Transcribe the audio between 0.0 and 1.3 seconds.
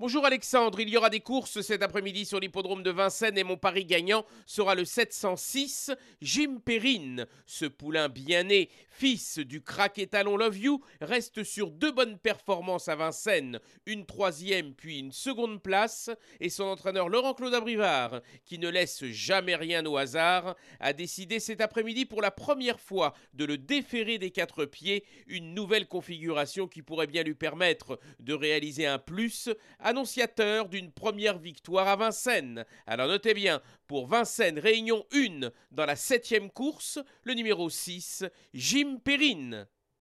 Bonjour Alexandre, il y aura des